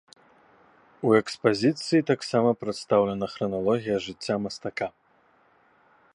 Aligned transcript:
У 1.09 1.11
экспазіцыі 1.21 2.07
таксама 2.13 2.49
прадстаўлена 2.65 3.25
храналогія 3.35 3.97
жыцця 4.09 4.35
мастака. 4.49 4.87